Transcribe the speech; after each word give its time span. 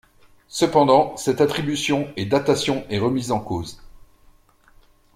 Cependant, 0.47 1.15
cette 1.15 1.41
attribution 1.41 2.11
et 2.17 2.25
datation 2.25 2.83
est 2.89 2.97
remise 2.97 3.31
en 3.31 3.39
cause. 3.39 3.79